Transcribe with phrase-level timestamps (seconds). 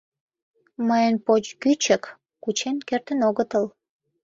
[0.87, 2.03] —Мыйын поч кӱчык,
[2.43, 3.65] кучен кертын огытыл.